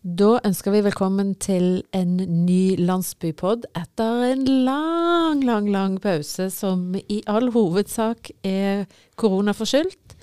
[0.00, 6.94] Da ønsker vi velkommen til en ny landsbypod etter en lang, lang, lang pause som
[6.96, 8.86] i all hovedsak er
[9.20, 10.16] koronaforskyldt.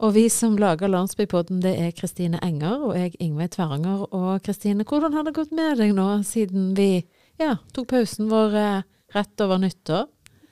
[0.00, 4.06] Og vi som lager Landsbypodden, det er Kristine Enger og jeg Ingveig Tveranger.
[4.16, 7.02] Og Kristine, hvordan har det gått med deg nå siden vi
[7.36, 10.06] ja, tok pausen vår eh, rett over nyttår?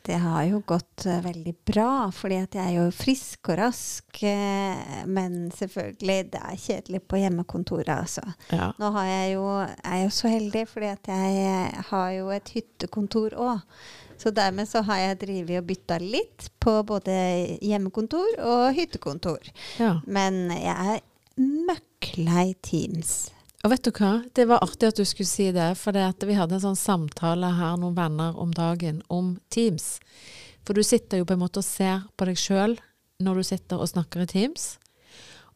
[0.07, 4.21] Det har jo gått uh, veldig bra, fordi at jeg er jo frisk og rask.
[4.23, 8.23] Uh, men selvfølgelig, det er kjedelig på hjemmekontoret, altså.
[8.55, 8.71] Ja.
[8.79, 12.55] Nå har jeg jo, er jeg jo så heldig, fordi at jeg har jo et
[12.55, 13.65] hyttekontor òg.
[14.17, 17.17] Så dermed så har jeg drevet og bytta litt på både
[17.61, 19.51] hjemmekontor og hyttekontor.
[19.83, 19.99] ja.
[20.07, 21.05] Men jeg er
[21.37, 23.27] møkklei Teams.
[23.67, 24.21] Og vet du hva?
[24.31, 27.49] Det var artig at du skulle si det, for det vi hadde en sånn samtale
[27.57, 29.97] her, noen venner om dagen, om Teams.
[30.63, 32.77] For du sitter jo på en måte og ser på deg sjøl
[33.27, 34.67] når du sitter og snakker i Teams.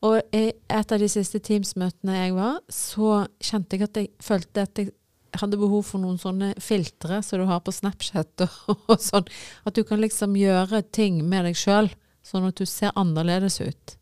[0.02, 4.64] Og i et av de siste Teams-møtene jeg var, så kjente jeg at jeg følte
[4.66, 4.90] at jeg
[5.38, 9.28] hadde behov for noen sånne filtre som du har på Snapchat og, og sånn.
[9.62, 11.92] At du kan liksom gjøre ting med deg sjøl,
[12.26, 13.94] sånn at du ser annerledes ut.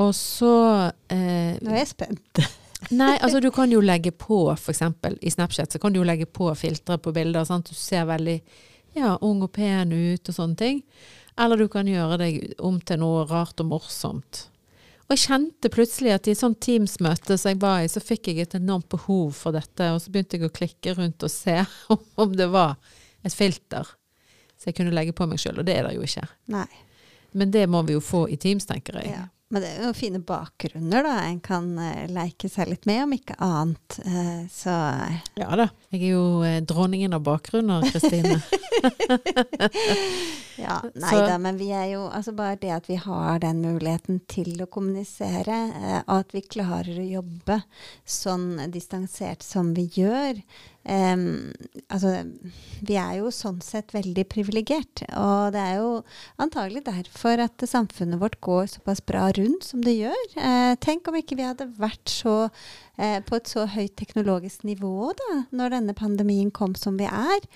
[0.00, 0.54] Og så
[1.12, 2.48] eh, Nå er jeg spent.
[2.90, 6.26] Nei, altså du kan jo legge på, eksempel i Snapchat, så kan du jo legge
[6.26, 7.68] på filtre på bilder, sant?
[7.68, 8.38] Du ser veldig
[8.96, 10.80] ja, ung og pen ut og sånne ting.
[11.38, 14.46] Eller du kan gjøre deg om til noe rart og morsomt.
[15.08, 18.28] Og jeg kjente plutselig at i et sånt Teams-møte som jeg var i, så fikk
[18.28, 21.60] jeg et enormt behov for dette, og så begynte jeg å klikke rundt og se
[21.94, 22.76] om, om det var
[23.24, 23.88] et filter
[24.58, 26.26] så jeg kunne legge på meg sjøl, og det er det jo ikke.
[26.50, 26.66] Nei.
[27.38, 29.12] Men det må vi jo få i Teams, tenker jeg.
[29.14, 29.26] Ja.
[29.48, 33.14] Men det er jo fine bakgrunner da en kan uh, leke seg litt med, om
[33.16, 33.96] ikke annet.
[34.04, 34.74] Uh, så
[35.40, 35.70] Ja da.
[35.88, 38.36] Jeg er jo eh, dronningen av bakgrunner, Kristine.
[40.66, 43.62] ja, nei Så- da, men vi er jo Altså bare det at vi har den
[43.64, 47.62] muligheten til å kommunisere, uh, og at vi klarer å jobbe
[48.04, 50.42] sånn distansert som vi gjør.
[50.88, 51.52] Em,
[51.92, 52.12] altså,
[52.84, 55.90] vi er jo sånn sett veldig privilegert, og det er jo
[56.42, 60.24] antagelig derfor at samfunnet vårt går såpass bra rundt som det gjør.
[60.38, 65.12] Uh, tenk om ikke vi hadde vært så uh, på et så høyt teknologisk nivå
[65.18, 67.48] da, når denne pandemien kom som vi er.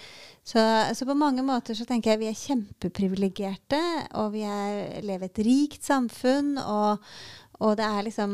[0.44, 0.62] Så,
[0.94, 3.82] så på mange måter så tenker jeg vi er kjempeprivilegerte,
[4.19, 7.04] og vi er, lever et rikt samfunn, og,
[7.62, 8.32] og det er liksom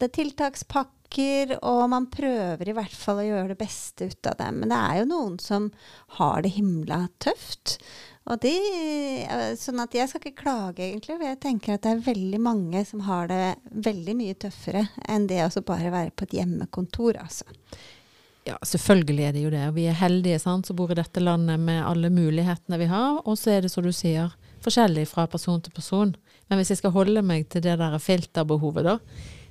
[0.00, 0.99] Det er tiltakspakker,
[1.66, 4.48] og man prøver i hvert fall å gjøre det beste ut av det.
[4.54, 5.70] Men det er jo noen som
[6.18, 7.78] har det himla tøft.
[8.30, 8.54] Og de,
[9.24, 11.16] eh, sånn at jeg skal ikke klage, egentlig.
[11.16, 15.26] For jeg tenker at det er veldig mange som har det veldig mye tøffere enn
[15.26, 17.44] det å bare være på et hjemmekontor, altså.
[18.46, 19.64] Ja, selvfølgelig er det jo det.
[19.68, 23.20] Og Vi er heldige sant, som bor i dette landet med alle mulighetene vi har.
[23.26, 24.32] Og så er det, som du sier,
[24.62, 26.14] forskjellig fra person til person.
[26.48, 28.98] Men hvis jeg skal holde meg til det der filterbehovet, da,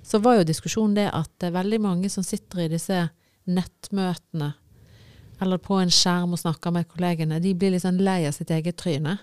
[0.03, 3.07] så var jo diskusjonen det at det er veldig mange som sitter i disse
[3.49, 4.53] nettmøtene
[5.39, 8.75] eller på en skjerm og snakker med kollegene, de blir sånn lei av sitt eget
[8.79, 9.17] tryne.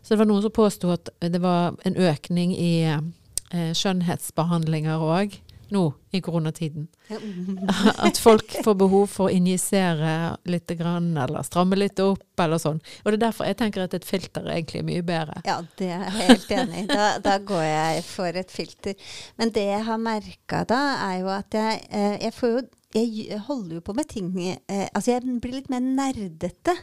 [0.00, 5.34] Så det var noen som påsto at det var en økning i eh, skjønnhetsbehandlinger òg
[5.74, 5.82] nå
[6.16, 6.88] i koronatiden.
[8.06, 12.80] At folk får behov for å injisere litt grann, eller stramme litt opp, eller sånn.
[13.04, 15.40] Og det er derfor jeg tenker at et filter er egentlig mye bedre.
[15.46, 16.88] Ja, det er jeg helt enig i.
[16.90, 18.94] Da, da går jeg for et filter.
[19.38, 20.80] Men det jeg har merka da,
[21.10, 24.88] er jo at jeg, eh, jeg får jo Jeg holder jo på med ting eh,
[24.96, 26.74] Altså, jeg blir litt mer nerdete.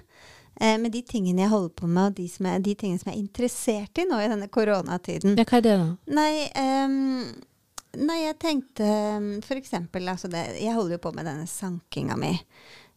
[0.62, 3.12] eh, Med de tingene jeg holder på med, og de, som er, de tingene som
[3.12, 5.36] jeg er interessert i nå i denne koronatiden.
[5.36, 5.90] Ja, hva er det da?
[6.16, 7.34] Nei, ehm,
[7.98, 9.46] nei, jeg tenkte f.eks.
[9.48, 12.34] for eksempel altså det, Jeg holder jo på med denne sankinga mi.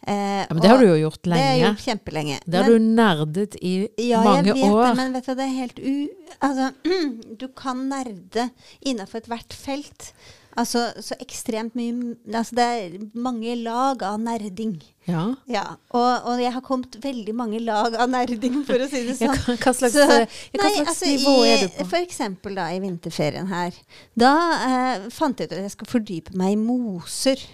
[0.07, 1.41] Eh, Ja, men det har du jo gjort lenge.
[1.41, 2.39] Det har jeg gjort kjempelenge.
[2.47, 3.75] Det har du nerdet i
[4.09, 4.83] ja, mange jeg vet år.
[4.85, 5.95] det, men vet du, det er helt u...
[6.41, 6.71] Altså,
[7.41, 8.47] du kan nerde
[8.81, 10.13] innafor ethvert felt.
[10.59, 14.75] Altså, så ekstremt mye Altså, det er mange lag av nerding.
[15.07, 15.23] Ja.
[15.51, 15.63] Ja,
[15.95, 19.31] og, og jeg har kommet veldig mange lag av nerding, for å si det sånn.
[19.37, 20.27] hva, hva slags, Så- nei,
[20.59, 21.87] hva slags altså, nivå er du på?
[21.95, 23.79] For eksempel da i vinterferien her.
[24.19, 24.35] Da
[24.67, 27.47] eh, fant jeg ut at jeg skal fordype meg i moser.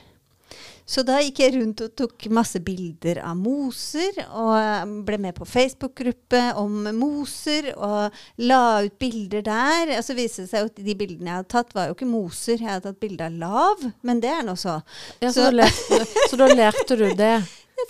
[0.87, 5.35] Så da gikk jeg rundt og tok masse bilder av moser, og eh, ble med
[5.35, 8.15] på Facebook-gruppe om moser, og
[8.47, 9.97] la ut bilder der.
[9.99, 12.61] Og så viste det seg at de bildene jeg hadde tatt, var jo ikke moser.
[12.63, 14.79] Jeg hadde tatt bilde av lav, men det er nå så.
[15.19, 17.35] Ja, så, så- da lærte, så da lærte du det?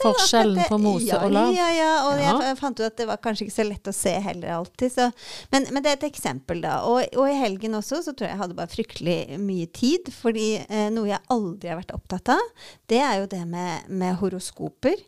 [0.03, 1.53] Forskjellen på mose ja, og lav?
[1.55, 2.35] Ja, ja, og Ja.
[2.49, 4.93] jeg fant ut at det var kanskje ikke så lett å se heller alltid.
[4.93, 5.09] Så.
[5.53, 6.79] Men, men det er et eksempel, da.
[6.89, 10.13] Og, og i helgen også så tror jeg jeg hadde bare fryktelig mye tid.
[10.15, 12.51] Fordi eh, noe jeg aldri har vært opptatt av,
[12.93, 15.01] det er jo det med, med horoskoper.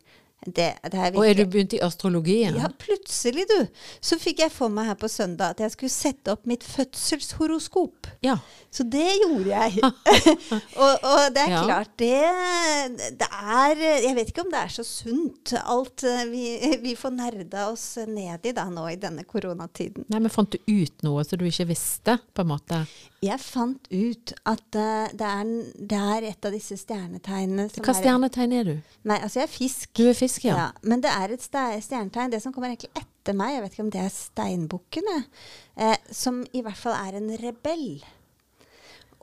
[0.45, 2.55] Det, det Og er du begynt i astrologien?
[2.55, 3.65] Ja, plutselig, du.
[3.99, 8.07] Så fikk jeg for meg her på søndag at jeg skulle sette opp mitt fødselshoroskop.
[8.23, 8.37] Ja.
[8.71, 9.83] Så det gjorde jeg.
[10.83, 11.63] og, og det er Ja.
[11.65, 16.43] klart, det, det er Jeg vet ikke om det er så sunt, alt eh, vi,
[16.83, 20.05] vi får nerda oss ned i da nå i denne koronatiden.
[20.07, 22.83] Nei, men fant du ut noe som du ikke visste, på en måte?
[23.19, 25.49] Jeg fant ut at uh, det, er,
[25.91, 28.75] det er et av disse stjernetegnene som Hva er stjernetegn er du?
[29.09, 29.89] Nei, altså jeg er fisk.
[29.99, 30.55] Du er fisk, ja.
[30.55, 33.85] Ja, men det er et stjernetegn, det som kommer egentlig etter meg, jeg vet ikke
[33.87, 35.11] om det er steinbukken,
[35.83, 37.99] eh, som i hvert fall er en rebell.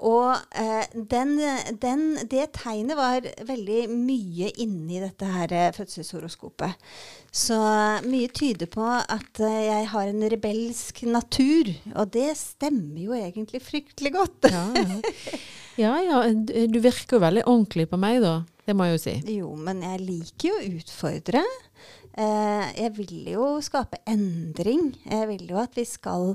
[0.04, 1.38] Og eh, den,
[1.80, 6.76] den, det tegnet var veldig mye inni dette her eh, fødselshoroskopet.
[7.32, 7.56] Så
[8.04, 13.62] mye tyder på at eh, jeg har en rebelsk natur, og det stemmer jo egentlig
[13.64, 14.50] fryktelig godt.
[14.52, 15.00] Ja, ja.
[15.86, 16.20] ja, ja.
[16.68, 18.42] Du virker jo veldig ordentlig på meg, da.
[18.66, 19.16] Det må jeg jo si.
[19.38, 21.44] Jo, men jeg liker jo å utfordre.
[22.16, 24.94] Eh, jeg vil jo skape endring.
[25.04, 26.34] Jeg vil jo at vi skal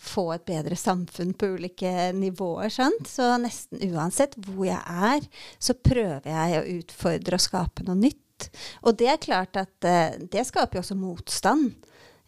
[0.00, 2.72] få et bedre samfunn på ulike nivåer.
[2.72, 3.04] Sant?
[3.10, 5.26] Så nesten uansett hvor jeg er,
[5.60, 8.50] så prøver jeg å utfordre og skape noe nytt.
[8.88, 11.74] Og det er klart at eh, det skaper jo også motstand.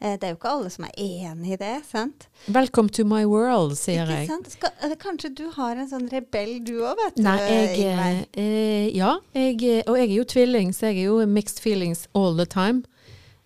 [0.02, 1.72] Eh, det er jo ikke alle som er enig i det.
[1.88, 2.26] sant?
[2.52, 4.28] Welcome to my world, sier Ikke jeg.
[4.28, 4.50] sant?
[4.52, 7.22] Skal, eh, kanskje du har en sånn rebell du òg, vet du.
[7.24, 8.26] Nei, jeg Ingveig?
[8.36, 12.04] eh, Ja, jeg, eh, og jeg er jo tvilling, så jeg er jo mixed feelings
[12.12, 12.82] all the time.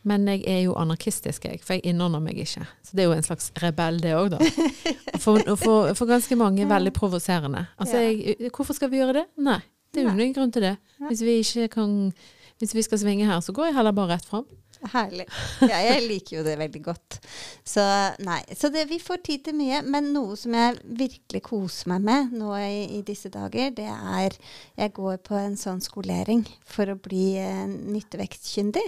[0.07, 2.67] Men jeg er jo anarkistisk, jeg, for jeg innordner meg ikke.
[2.87, 4.39] Så det er jo en slags rebell, det òg, da.
[5.27, 7.65] For, for, for ganske mange veldig provoserende.
[7.81, 9.25] Altså, jeg, hvorfor skal vi gjøre det?
[9.43, 9.57] Nei,
[9.91, 10.75] det er jo ingen grunn til det.
[11.09, 11.95] Hvis vi ikke kan
[12.61, 14.45] Hvis vi skal svinge her, så går jeg heller bare rett fram.
[14.93, 15.25] Herlig.
[15.65, 17.19] Ja, jeg liker jo det veldig godt.
[17.67, 17.83] Så
[18.25, 19.81] nei, så det, vi får tid til mye.
[19.89, 24.37] Men noe som jeg virkelig koser meg med nå i, i disse dager, det er
[24.77, 28.87] Jeg går på en sånn skolering for å bli eh, nyttevektkyndig.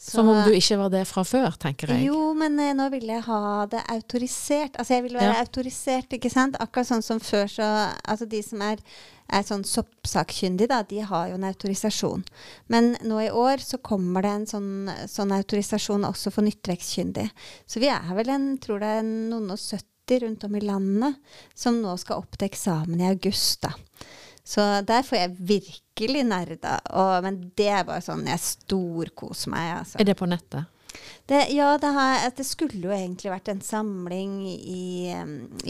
[0.00, 2.06] Så- Som om du ikke var det fra før, tenker jeg.
[2.06, 4.72] jo, men eh, nå vil jeg ha det autorisert.
[4.80, 5.42] Altså jeg vil være Ja.
[5.44, 6.56] autorisert, ikke sant.
[6.58, 7.66] Akkurat sånn som før, så
[8.08, 8.78] Altså de som er,
[9.28, 12.24] er sånn soppsakkyndige, da, de har jo en autorisasjon.
[12.68, 17.30] Men nå i år så kommer det en sånn, sånn autorisasjon også for nyttvekstkyndig.
[17.68, 21.14] Så vi er vel en, tror det er noen og 70 rundt om i landet
[21.54, 23.74] som nå skal opp til eksamen i august, da.
[24.50, 26.80] Så der får jeg virkelig nerda.
[26.98, 30.00] Og, men det bare sånn jeg storkoser meg, altså.
[30.02, 30.66] Er det på nettet?
[31.26, 35.12] Det, ja, det, har, det skulle jo egentlig vært en samling i,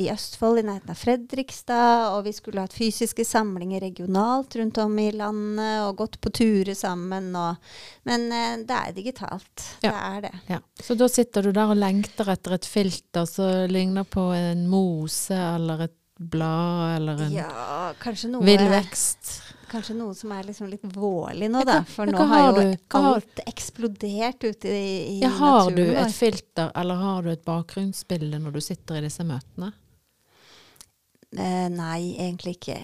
[0.01, 2.07] i Østfold, i nærheten av Fredrikstad.
[2.15, 6.73] Og vi skulle hatt fysiske samlinger regionalt rundt om i landet og gått på turer
[6.79, 7.29] sammen.
[7.37, 7.77] Og,
[8.09, 9.67] men eh, det er digitalt.
[9.85, 9.93] Ja.
[9.93, 10.35] Det er det.
[10.55, 10.63] Ja.
[10.81, 15.37] Så da sitter du der og lengter etter et filter som ligner på en mose
[15.37, 17.95] eller et blad eller en Ja,
[18.29, 19.31] noe, villvekst.
[19.71, 21.79] kanskje noe som er liksom litt vårlig nå, da.
[21.89, 22.65] For nå har jo
[23.01, 27.31] alt eksplodert ute i, i Ja, har du Har du et filter, eller har du
[27.33, 29.73] et bakgrunnsbilde når du sitter i disse møtene?
[31.39, 32.75] Eh, nei, egentlig ikke.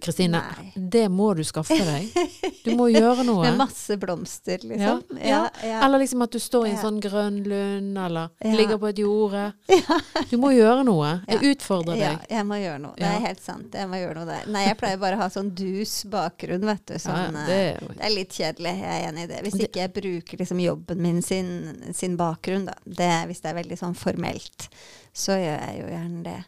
[0.00, 0.38] Kristine,
[0.74, 2.06] det må du skaffe deg.
[2.64, 3.40] Du må gjøre noe.
[3.46, 5.02] Med masse blomster, liksom.
[5.20, 5.42] ja.
[5.64, 5.78] ja.
[5.84, 6.82] Eller liksom at du står i en Ja.
[6.82, 8.52] sånn grønn lund, eller Ja.
[8.56, 9.44] ligger på et jorde.
[10.30, 11.12] Du må gjøre noe.
[11.28, 12.26] Jeg utfordrer Ja, deg.
[12.36, 12.96] jeg må gjøre noe.
[13.00, 13.76] Det er helt sant.
[13.76, 14.48] Jeg må gjøre noe der.
[14.52, 16.94] Nei, jeg pleier bare å ha sånn dus bakgrunn, vet du.
[17.00, 19.40] Sånn, ja, eh, det er det er litt kjedelig, jeg er enig i det.
[19.48, 21.50] Hvis ikke jeg bruker liksom jobben min sin,
[21.96, 22.76] sin bakgrunn, da.
[22.84, 24.68] Det, hvis det er veldig sånn formelt,
[25.16, 26.38] så gjør jeg jo gjerne det.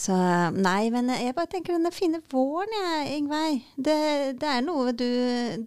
[0.00, 0.14] Så
[0.56, 3.58] nei, men jeg bare tenker denne fine våren, jeg, Ingveig.
[3.76, 3.96] Det,
[4.40, 5.04] det er noe du,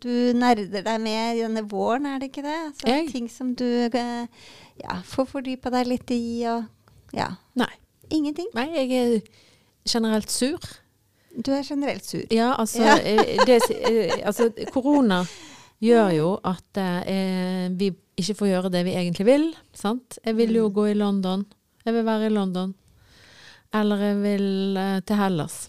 [0.01, 0.09] du
[0.39, 2.55] nerder deg med i denne våren, er det ikke det?
[2.79, 3.11] Så Jeg?
[3.13, 4.25] ting som du eh,
[4.81, 6.65] ja, får fordypa deg litt i, og
[7.13, 7.29] ja.
[7.61, 7.69] Nei.
[8.13, 8.49] Ingenting.
[8.57, 9.19] Nei, jeg er
[9.89, 10.57] generelt sur.
[11.33, 12.25] Du er generelt sur.
[12.33, 12.97] Ja, altså, Ja.
[13.05, 15.21] eh, det, eh, altså Korona
[15.83, 19.47] gjør jo at eh, vi ikke får gjøre det vi egentlig vil.
[19.77, 20.17] Sant?
[20.25, 20.73] Jeg vil jo Mm.
[20.73, 21.45] gå i London.
[21.85, 22.73] Jeg vil være i London.
[23.73, 25.63] Eller jeg vil eh, til Hellas.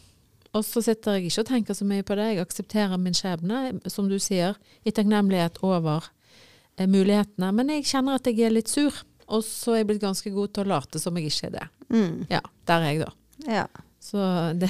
[0.54, 2.28] Og så sitter jeg ikke og tenker så mye på det.
[2.30, 6.06] Jeg aksepterer min skjebne, som du sier, i takknemlighet over
[6.78, 7.50] eh, mulighetene.
[7.56, 9.00] Men jeg kjenner at jeg er litt sur.
[9.24, 11.66] Og så er jeg blitt ganske god til å late som jeg ikke er det.
[11.88, 12.16] Mm.
[12.30, 13.50] Ja, der er jeg, da.
[13.50, 13.66] Ja.
[14.04, 14.20] Så
[14.60, 14.68] det,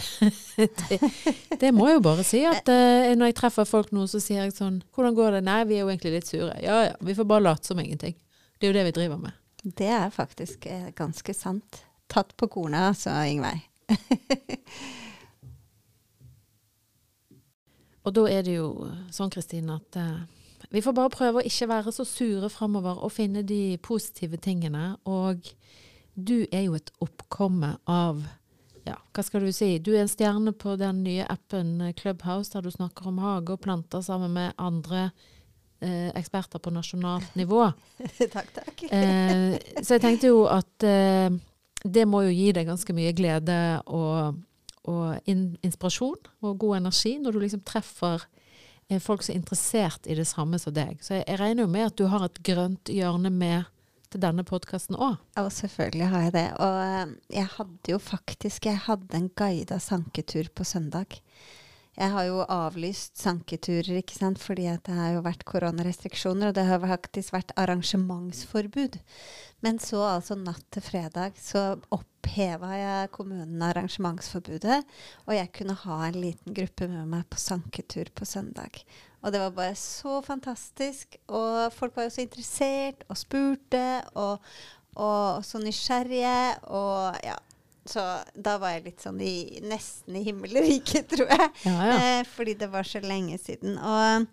[0.56, 0.98] det,
[1.58, 2.44] det må jeg jo bare si.
[2.48, 5.46] At eh, når jeg treffer folk nå, så sier jeg sånn Hvordan går det?
[5.48, 6.54] Nei, vi er jo egentlig litt sure.
[6.62, 8.14] Ja ja, vi får bare late som ingenting.
[8.56, 9.40] Det er jo det vi driver med.
[9.64, 11.82] Det er faktisk ganske sant.
[12.10, 13.60] Tatt på kornet, altså, Ingveig.
[18.04, 18.68] Og da er det jo
[19.14, 20.20] sånn, Kristine, at uh,
[20.74, 24.96] vi får bare prøve å ikke være så sure framover og finne de positive tingene.
[25.08, 25.40] Og
[26.14, 28.20] du er jo et oppkomme av
[28.84, 29.78] ja, hva skal du si?
[29.80, 33.62] Du er en stjerne på den nye appen Clubhouse, der du snakker om hage og
[33.64, 35.06] planter sammen med andre
[35.80, 37.70] eh, eksperter på nasjonalt nivå.
[38.34, 38.84] takk, takk.
[38.90, 41.32] Eh, så jeg tenkte jo at eh,
[41.84, 44.40] det må jo gi deg ganske mye glede og,
[44.88, 48.24] og in, inspirasjon og god energi når du liksom treffer
[48.88, 50.96] eh, folk som er interessert i det samme som deg.
[51.04, 53.68] Så jeg, jeg regner jo med at du har et grønt hjørne med
[54.14, 55.18] til denne podkasten òg.
[55.36, 56.46] Ja, selvfølgelig har jeg det.
[56.62, 61.20] Og eh, jeg hadde jo faktisk jeg hadde en guida sanketur på søndag.
[61.94, 66.66] Jeg har jo avlyst sanketurer, ikke sant, fordi det har jo vært koronarestriksjoner, og det
[66.66, 68.98] har faktisk vært arrangementsforbud.
[69.62, 74.82] Men så altså natt til fredag så oppheva jeg kommunen arrangementsforbudet,
[75.24, 78.82] og jeg kunne ha en liten gruppe med meg på sanketur på søndag.
[79.24, 81.16] Og det var bare så fantastisk.
[81.32, 83.86] Og folk var jo så interessert og spurte,
[84.20, 84.42] og,
[85.00, 86.58] og så nysgjerrige.
[86.68, 87.38] Og ja,
[87.84, 91.50] så da var jeg litt sånn i, nesten i himmelriket, tror jeg.
[91.66, 91.98] Ja, ja.
[91.98, 93.76] Eh, fordi det var så lenge siden.
[93.76, 94.24] Og,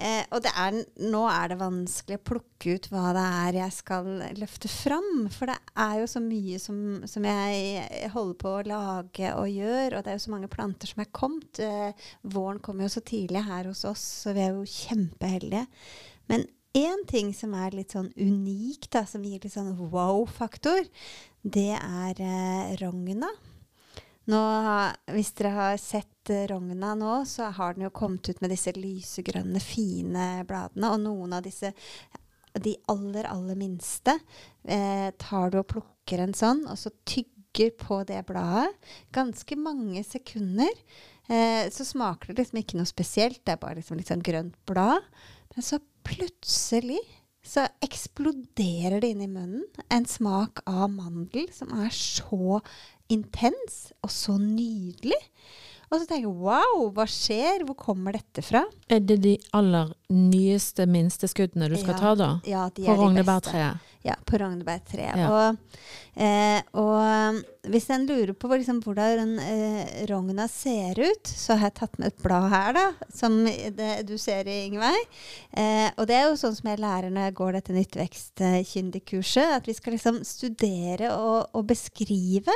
[0.00, 3.76] eh, og det er, nå er det vanskelig å plukke ut hva det er jeg
[3.76, 5.26] skal løfte fram.
[5.34, 9.98] For det er jo så mye som, som jeg holder på å lage og gjøre.
[9.98, 11.60] Og det er jo så mange planter som er kommet.
[11.60, 15.66] Eh, våren kommer jo så tidlig her hos oss, så vi er jo kjempeheldige.
[16.32, 20.84] Men én ting som er litt sånn unik, da, som gir litt sånn wow-faktor,
[21.42, 23.30] det er eh, rogna.
[24.28, 28.74] Hvis dere har sett eh, rogna nå, så har den jo kommet ut med disse
[28.76, 30.92] lysegrønne, fine bladene.
[30.92, 31.72] Og noen av disse,
[32.52, 34.18] de aller, aller minste,
[34.68, 38.76] eh, tar du og plukker en sånn, og så tygger på det bladet.
[39.16, 40.76] Ganske mange sekunder.
[41.28, 44.60] Eh, så smaker det liksom ikke noe spesielt, det er bare liksom litt sånn grønt
[44.68, 45.08] blad.
[45.54, 47.00] Men så plutselig
[47.48, 52.58] så eksploderer det inn i munnen en smak av mandel som er så
[53.12, 55.16] intens og så nydelig.
[55.88, 57.62] Og så tenker jeg wow, hva skjer?
[57.64, 58.60] Hvor kommer dette fra?
[58.92, 62.28] Er det de aller nyeste, minste skuddene du skal Ja, ta, da?
[62.44, 63.04] Ja, de På er beste.
[63.06, 63.86] rognebærtreet?
[64.06, 65.18] Ja, på rognebærtreet.
[65.18, 65.28] Ja.
[65.28, 65.80] Og,
[66.14, 71.76] eh, og hvis en lurer på liksom, hvordan eh, rogna ser ut, så har jeg
[71.80, 75.02] tatt med et blad her, da, som det, du ser i Ingveig.
[75.50, 79.68] Eh, og det er jo sånn som jeg lærer når jeg går dette nyttvekst-kyndig-kurset, at
[79.68, 82.54] vi skal liksom studere og, og beskrive.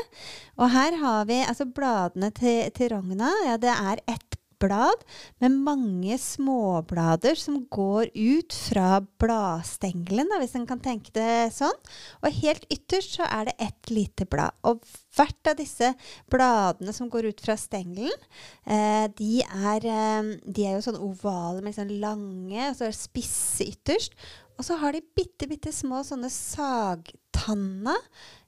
[0.63, 3.35] Og her har vi altså bladene til, til rogna.
[3.49, 4.32] Ja, det er ett
[4.62, 5.04] blad
[5.42, 11.78] med mange småblader som går ut fra bladstengelen, hvis en kan tenke det sånn.
[12.23, 14.54] Og helt ytterst så er det ett lite blad.
[14.69, 14.83] Og
[15.16, 15.92] hvert av disse
[16.33, 18.28] bladene som går ut fra stengelen,
[18.64, 22.95] eh, de, er, eh, de er jo sånn ovale med sånn lange, og så er
[22.95, 24.16] det spisse ytterst.
[24.59, 27.95] Og så har de bitte, bitte små sånne sagtanna.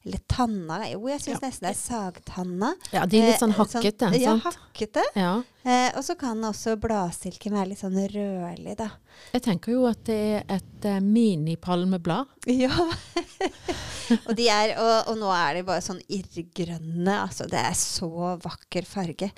[0.04, 1.48] Eller tanna Jo, jeg syns Ja.
[1.48, 2.74] nesten det er sagtanna.
[2.92, 4.10] Ja, de er litt sånn hakkete.
[4.10, 5.04] hakkete, ja, hakkete.
[5.16, 5.42] Ja.
[5.64, 8.90] Eh, og så kan også bladstilken være litt sånn rødlig, da.
[9.32, 12.26] Jeg tenker jo at det er et uh, mini-palmeblad.
[12.52, 12.68] Ja.
[14.28, 17.14] og, de er, og, og nå er de bare sånn irrgrønne.
[17.22, 19.30] Altså, det er så vakker farge.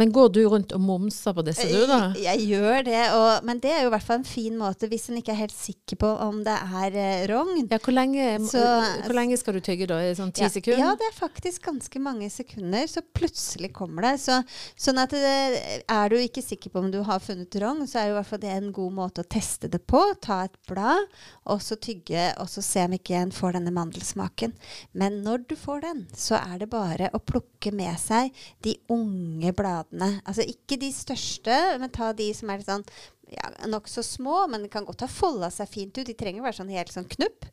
[0.00, 1.98] Men går du rundt og momser på disse, du, da?
[2.16, 4.88] Jeg, jeg gjør det, og, men det er jo i hvert fall en fin måte
[4.88, 7.66] hvis en ikke er helt sikker på om det er eh, rogn.
[7.68, 8.64] Ja, hvor lenge, Så-
[9.04, 9.98] hvor lenge skal du tygge da?
[10.08, 10.80] I sånn ti Ja, sekunder?
[10.80, 14.14] Ja, det er faktisk ganske mange sekunder, så plutselig kommer det.
[14.24, 14.40] Så,
[14.80, 18.08] sånn at det, er du ikke sikker på om du har funnet rogn, så er
[18.08, 20.00] jo i hvert fall det en god måte å teste det på.
[20.24, 21.10] Ta et blad,
[21.50, 24.56] og så tygge, og så se om ikke en får denne mandelsmaken.
[24.96, 28.30] Men når du får den, så er det bare å plukke med seg
[28.64, 29.88] de unge bladene.
[29.90, 32.86] Altså ikke de største, men ta de som er litt sånn
[33.30, 36.06] ja, nokså små, men kan godt ha folda seg fint ut.
[36.06, 37.46] De trenger å være sånn helt sånn knupp.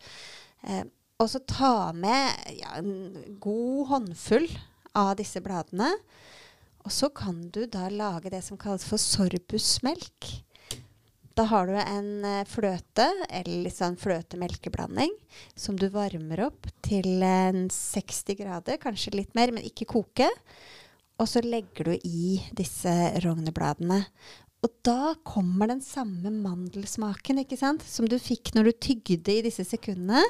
[0.66, 0.86] Eh,
[1.18, 4.50] og så ta med ja, en god håndfull
[4.98, 5.92] av disse bladene.
[6.86, 10.30] Og så kan du da lage det som kalles for sorbusmelk.
[11.38, 15.12] Da har du en eh, fløte, eller litt sånn fløte-melkeblanding,
[15.54, 20.32] som du varmer opp til en 60 grader, kanskje litt mer, men ikke koke.
[21.18, 22.92] Og så legger du i disse
[23.24, 24.04] rognebladene.
[24.66, 27.84] Og da kommer den samme mandelsmaken ikke sant?
[27.86, 30.24] som du fikk når du tygde i disse sekundene.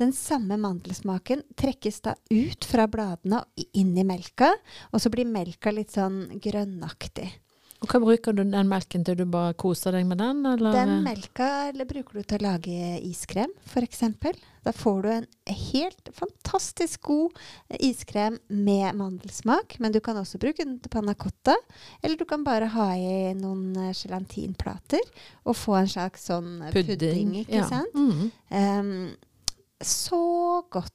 [0.00, 4.54] Den samme mandelsmaken trekkes da ut fra bladene og inn i melka,
[4.92, 7.28] og så blir melka litt sånn grønnaktig.
[7.78, 9.20] Og hva bruker du den melken til?
[9.20, 10.74] Du bare koser deg med den, eller?
[10.74, 14.02] Den melka bruker du til å lage iskrem, f.eks.
[14.66, 15.28] Da får du en
[15.70, 17.38] helt fantastisk god
[17.78, 19.78] iskrem med mandelsmak.
[19.78, 21.54] Men du kan også bruke den til panna cotta.
[22.02, 25.06] Eller du kan bare ha i noen eh, gelatinplater
[25.46, 27.44] og få en slags sånn pudding.
[27.44, 27.68] ikke ja.
[27.70, 27.94] sant?
[27.94, 28.28] Mm.
[28.50, 30.24] Um, så
[30.74, 30.94] godt.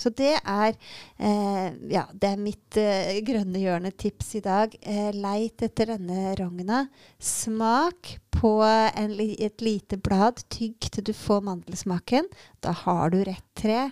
[0.00, 0.76] Så det er,
[1.18, 4.76] eh, ja, det er mitt eh, grønne hjørne-tips i dag.
[4.80, 6.86] Eh, leit etter denne rogna.
[7.20, 10.40] Smak på en, et lite blad.
[10.48, 12.30] Tygg til du får mandelsmaken.
[12.64, 13.90] Da har du rett tre.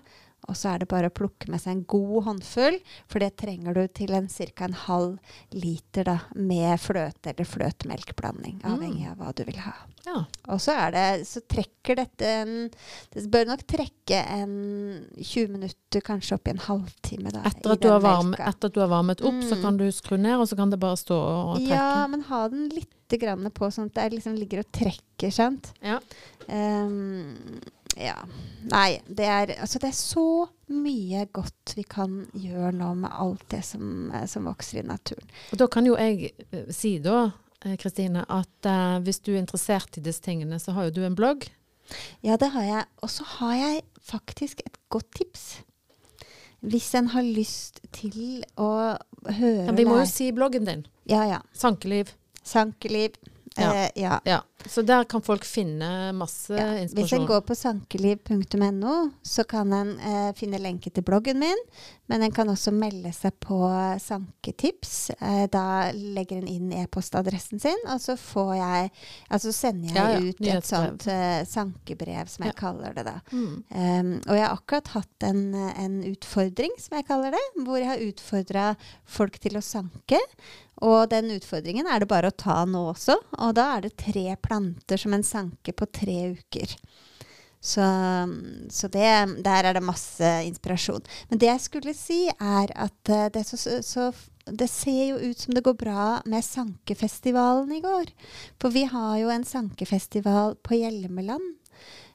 [0.48, 3.74] Og så er det bare å plukke med seg en god håndfull, for det trenger
[3.76, 4.64] du til en ca.
[4.64, 5.18] en halv
[5.52, 9.74] liter da, med fløte eller fløtemelkblanding, avhengig av hva du vil ha.
[10.06, 10.22] Ja.
[10.48, 12.52] Og så det, så trekker dette en
[13.12, 14.54] Det bør nok trekke en
[15.20, 17.32] 20 minutter, kanskje opp i en halvtime.
[17.34, 19.62] Da, Etter at, du har den etter at du har varmet opp, så Mm.
[19.62, 21.74] kan du skru ned, og så kan det bare stå og trekke.
[21.76, 25.72] Ja, men ha den litt grann på, sånn at det liksom ligger og trekker, sant.
[25.82, 25.98] Ja.
[26.48, 27.60] Ehm,
[27.98, 28.16] ja.
[28.68, 30.28] Nei, det er, altså det er så
[30.74, 35.28] mye godt vi kan gjøre nå med alt det som, eh, som vokser i naturen.
[35.52, 37.30] Og da kan jo jeg eh, si da,
[37.64, 41.04] eh, Kristine, at uh, hvis du er interessert i disse tingene, så har jo du
[41.06, 41.48] en blogg.
[42.20, 42.84] Ja, det har jeg.
[43.02, 45.46] Og så har jeg faktisk et godt tips.
[46.60, 48.98] Hvis en har lyst til å
[49.38, 50.86] høre Men vi må jo si bloggen din.
[51.08, 51.38] Ja, ja.
[51.54, 52.10] Sankeliv.
[52.42, 53.14] Sankeliv.
[53.58, 53.74] Ja.
[53.74, 54.20] Eh, ja.
[54.24, 54.42] Ja.
[54.66, 56.86] Så der kan folk finne masse Ja.
[56.94, 61.62] Hvis en går på sankeliv.no, så kan en eh, finne lenke til bloggen min.
[62.10, 63.58] Men en kan også melde seg på
[64.00, 65.10] Sanketips.
[65.20, 68.90] Eh, da legger en inn e-postadressen sin, og så får jeg
[69.28, 70.20] Altså sender jeg Ja, ja.
[70.28, 73.18] ut et sånt eh, sankebrev, som jeg kaller det da.
[73.32, 73.64] Mm.
[73.68, 77.90] Um, og jeg har akkurat hatt en, en utfordring, som jeg kaller det, hvor jeg
[77.90, 78.64] har utfordra
[79.04, 80.20] folk til å sanke.
[80.84, 83.18] Og den utfordringen er det bare å ta nå også.
[83.42, 86.74] Og da er det tre planter som en sanker på tre uker.
[87.60, 87.82] Så,
[88.70, 89.10] så det,
[89.42, 91.02] der er det masse inspirasjon.
[91.30, 94.10] Men det jeg skulle si, er at eh, det, så, så, så,
[94.46, 98.12] det ser jo ut som det går bra med sankefestivalen i går.
[98.62, 101.56] For vi har jo en sankefestival på Hjelmeland.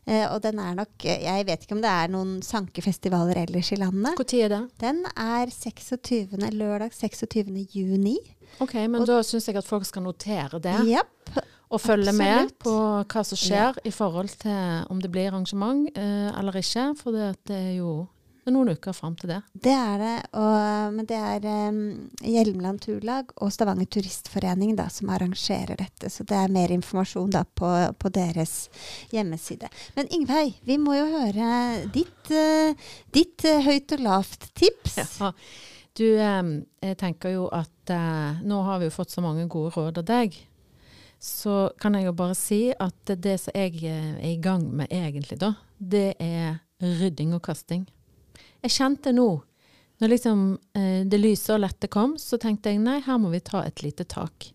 [0.07, 3.71] Eh, og den er nok eh, Jeg vet ikke om det er noen sankefestivaler ellers
[3.71, 4.15] i landet.
[4.19, 4.63] Når er det?
[4.83, 6.39] Den er 26.
[6.55, 7.51] lørdag 26.
[7.71, 8.17] juni.
[8.59, 10.79] Ok, men Og- da syns jeg at folk skal notere det.
[10.85, 11.39] Yep,
[11.73, 16.29] Og følge med på hva som skjer i forhold til om det blir arrangement eh,
[16.37, 16.95] eller ikke.
[16.99, 18.07] For det, det er jo
[18.43, 19.37] det er noen uker fram til det.
[19.55, 20.15] Det er det.
[20.35, 26.09] Og, men det er um, Hjelmeland Turlag og Stavanger Turistforening da, som arrangerer dette.
[26.11, 28.67] Så det er mer informasjon da på, på deres
[29.15, 29.71] hjemmeside.
[29.95, 31.53] Men Ingveig, vi må jo høre
[31.95, 32.75] ditt, uh,
[33.15, 34.99] ditt uh, høyt og lavt-tips.
[34.99, 35.31] Ja.
[35.93, 39.99] Du, jeg tenker jo at eh, nå har vi jo fått så mange gode råd
[40.01, 40.35] av deg.
[41.21, 44.89] Så kan jeg jo bare si at det som jeg eh, er i gang med
[44.89, 47.85] egentlig, da, det er rydding og kasting.
[48.65, 49.27] Jeg kjente nå,
[50.01, 50.41] når liksom
[50.73, 53.85] eh, det lyse og lette kom, så tenkte jeg nei, her må vi ta et
[53.85, 54.49] lite tak.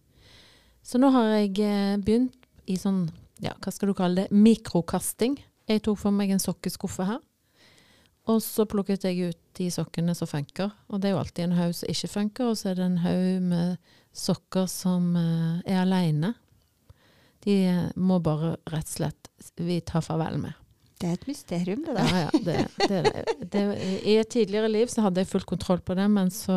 [0.83, 1.55] Så nå har jeg
[2.03, 2.35] begynt
[2.67, 3.05] i sånn,
[3.45, 5.39] ja, hva skal du kalle det, mikrokasting.
[5.71, 7.23] Jeg tok for meg en sokkeskuffe her.
[8.29, 10.73] Og så plukket jeg ut de sokkene som funker.
[10.93, 13.01] Og det er jo alltid en haug som ikke funker, og så er det en
[13.01, 16.35] haug med sokker som eh, er aleine.
[17.47, 19.31] De eh, må bare rett og slett
[19.63, 20.57] vi tar farvel med.
[20.99, 22.09] Det er et mysterium, det der.
[22.11, 22.55] Ja, ja, det,
[22.91, 23.61] det, det,
[24.03, 26.57] I et tidligere liv så hadde jeg full kontroll på det, men så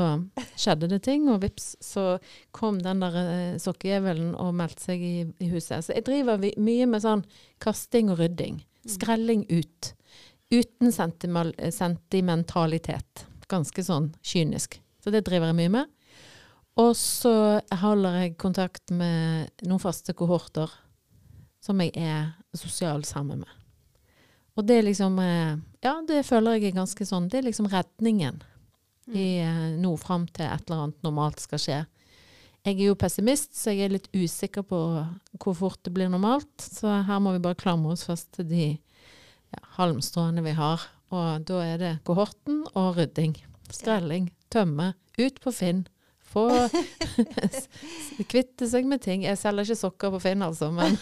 [0.58, 2.16] skjedde det ting, og vips, så
[2.58, 3.20] kom den der
[3.62, 5.86] sokkejevelen og meldte seg i, i huset.
[5.86, 7.22] Så jeg driver mye med sånn
[7.62, 8.64] kasting og rydding.
[8.90, 9.94] Skrelling ut.
[10.52, 10.88] Uten
[11.58, 13.26] eh, sentimentalitet.
[13.48, 14.80] Ganske sånn kynisk.
[15.04, 15.98] Så det driver jeg mye med.
[16.80, 17.34] Og så
[17.82, 20.72] holder jeg kontakt med noen faste kohorter
[21.62, 23.58] som jeg er sosial sammen med.
[24.60, 27.70] Og det er liksom eh, Ja, det føler jeg er ganske sånn Det er liksom
[27.72, 28.42] redningen
[29.12, 31.80] i noe nå fram til et eller annet normalt skal skje.
[32.62, 34.80] Jeg er jo pessimist, så jeg er litt usikker på
[35.42, 36.54] hvor fort det blir normalt.
[36.62, 38.66] Så her må vi bare klamre oss fast til de
[39.52, 40.88] ja, halmstråene vi har.
[41.12, 43.36] Og da er det kohorten og rydding.
[43.72, 45.86] Skrelling, tømme, ut på Finn.
[46.32, 46.46] Få
[48.32, 49.26] kvitte seg med ting.
[49.28, 50.96] Jeg selger ikke sokker på Finn, altså, men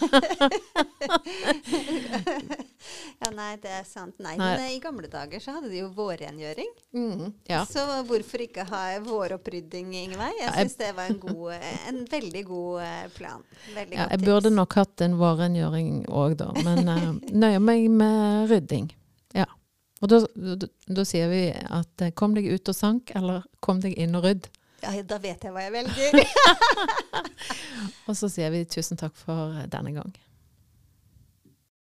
[3.20, 4.16] Ja, nei, det er sant.
[4.22, 4.46] Nei, Nei.
[4.56, 6.70] Men eh, i gamle dager så hadde de jo vårrengjøring.
[6.96, 7.60] mm, ja.
[7.68, 10.38] Så hvorfor ikke ha våropprydding, Ingveig?
[10.40, 13.44] Jeg syns det var en, god, eh, en veldig god eh, plan.
[13.76, 14.26] Veldig Ja, jeg tips.
[14.30, 16.48] burde nok hatt en vårrengjøring òg, da.
[16.64, 18.88] Men uh, nøyer meg med rydding.
[19.36, 19.46] Ja.
[20.00, 23.98] Og da, da, da sier vi at kom deg ut og sank, eller kom deg
[24.00, 24.48] inn og rydd.
[24.80, 26.20] Ja, da vet jeg hva jeg velger.
[28.08, 30.12] Og så sier vi tusen takk for denne gang.